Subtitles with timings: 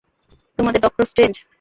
[0.59, 1.33] তোমাদের Doctor strange?